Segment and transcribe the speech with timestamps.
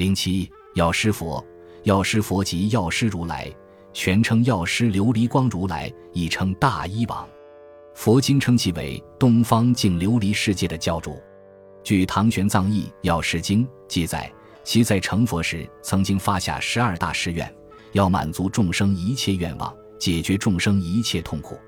[0.00, 1.44] 零七药师佛，
[1.82, 3.46] 药师佛即药师如来，
[3.92, 7.28] 全称药师琉璃光如来，亦称大医王。
[7.94, 11.20] 佛经称其为东方净琉璃世界的教主。
[11.84, 14.32] 据《唐玄奘译药师经》记载，
[14.64, 17.54] 其在成佛时曾经发下十二大誓愿，
[17.92, 21.58] 要满足众生一切愿望，解决众生一切痛苦。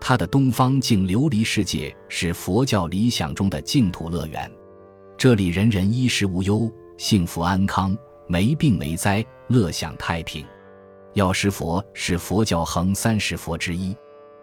[0.00, 4.50] 他的东方净琉璃世界是佛教理想中的净土乐园，
[5.16, 6.68] 这里人人衣食无忧，
[6.98, 7.96] 幸福安康，
[8.26, 10.44] 没病没灾，乐享太平。
[11.14, 13.96] 药师佛是佛教横三世佛之一。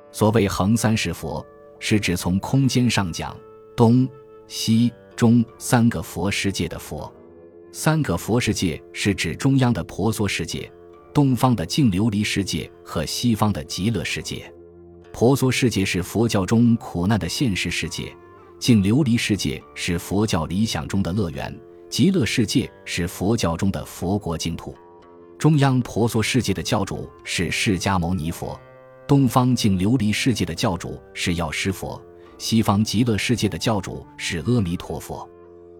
[0.09, 1.45] 所谓横三世佛，
[1.79, 3.37] 是指从空间上讲，
[3.75, 4.07] 东
[4.47, 7.13] 西中三个佛世界的佛。
[7.73, 10.71] 三个佛世界是指中央的婆娑世界、
[11.13, 14.49] 东方的净琉璃世界和西方的极乐世界。
[15.11, 18.15] 婆娑世界是佛教中苦难的现实世界，
[18.57, 21.53] 净琉璃世界是佛教理想中的乐园，
[21.95, 24.75] 极乐世界是佛教中的佛国净土。
[25.39, 28.59] 中央婆娑世界的教主是释迦牟尼佛，
[29.07, 32.03] 东方净琉璃世界的教主是药师佛，
[32.37, 35.25] 西方极乐世界的教主是阿弥陀佛。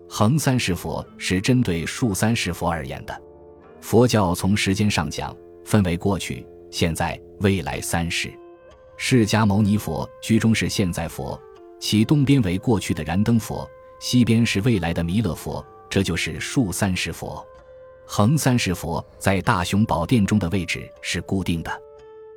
[0.08, 3.22] 横三世佛是针对竖三世佛而言的。
[3.82, 8.32] 佛教从时间上讲，分为过去、现在、未来三世。
[8.96, 11.38] 释迦牟尼佛居中是现在佛，
[11.78, 15.62] 其东边为过去的燃灯佛，西边是未来的弥勒佛，
[15.96, 17.42] 这就是竖三世佛。
[18.06, 21.72] 横三世佛在大雄宝殿中的位置是固定的，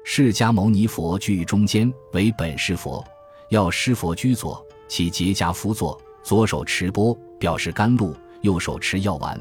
[0.05, 3.05] 释迦牟尼佛居于中间为本师佛，
[3.49, 9.37] 药师佛居左，其结跏趺坐，左手持钵表示甘露，右手持药丸；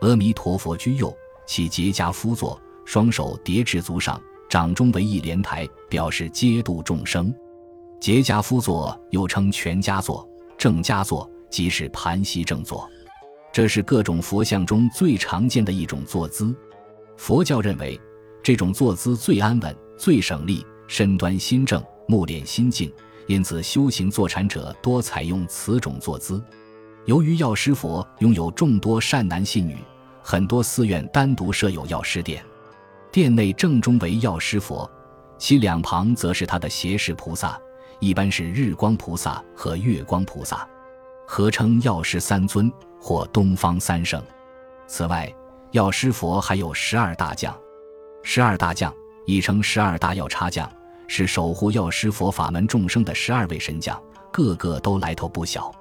[0.00, 4.20] 阿弥陀佛居右，其结跏趺坐，双手叠至足上。
[4.48, 7.32] 掌中为一莲台，表示接度众生。
[8.00, 12.90] 结跏趺坐又称全跏坐、正跏坐，即是盘膝正坐。
[13.52, 16.54] 这是各种佛像中最常见的一种坐姿。
[17.16, 18.00] 佛教认为
[18.42, 22.92] 这种坐姿最安稳、最省力，身端心正，目敛心静，
[23.26, 26.42] 因此修行坐禅者多采用此种坐姿。
[27.06, 29.76] 由于药师佛拥有众多善男信女，
[30.22, 32.44] 很多寺院单独设有药师殿。
[33.10, 34.88] 殿内正中为药师佛，
[35.36, 37.60] 其两旁则是他的胁侍菩萨，
[37.98, 40.68] 一般是日光菩萨和月光菩萨，
[41.26, 44.22] 合称药师三尊或东方三圣。
[44.86, 45.32] 此外，
[45.72, 47.56] 药师佛还有十二大将，
[48.22, 48.94] 十二大将
[49.24, 50.70] 亦称十二大药叉将，
[51.08, 54.00] 是守护药师佛法门众生的十二位神将，
[54.30, 55.72] 个个都来头不小。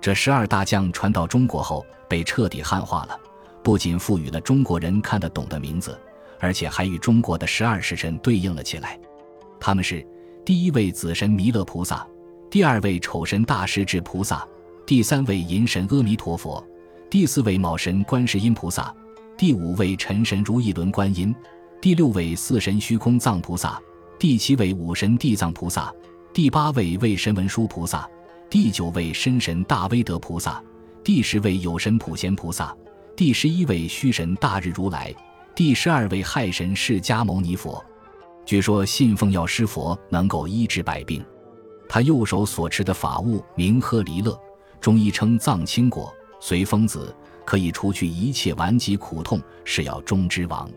[0.00, 3.18] 这十二大将传到中国后，被彻底汉化了，
[3.62, 5.98] 不仅赋予了中国人看得懂的名字。
[6.38, 9.00] 而且还与中国的十二时辰对应了起来，
[9.58, 10.06] 他们是
[10.44, 12.06] 第一位子神弥勒菩萨，
[12.50, 14.46] 第二位丑神大势至菩萨，
[14.86, 16.64] 第三位银神阿弥陀佛，
[17.10, 18.94] 第四位卯神观世音菩萨，
[19.36, 21.34] 第五位辰神如意轮观音，
[21.82, 23.82] 第六位四神虚空藏菩萨，
[24.16, 25.92] 第七位五神地藏菩萨，
[26.32, 28.08] 第八位为神文殊菩萨，
[28.48, 30.62] 第九位身神大威德菩萨，
[31.02, 32.72] 第十位有神普贤菩萨，
[33.16, 35.12] 第十一位虚神大日如来。
[35.56, 37.84] 第十二位害神释迦牟尼佛，
[38.44, 41.24] 据说信奉药师佛能够医治百病。
[41.88, 44.38] 他右手所持的法物名喝离乐，
[44.86, 47.12] 中医称藏青果，随风子，
[47.44, 50.70] 可以除去一切顽疾苦痛，是药中之王。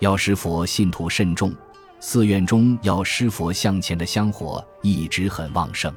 [0.00, 1.54] 药师佛信徒甚众，
[2.00, 5.94] 寺院中药师佛像前的香火一直很旺盛。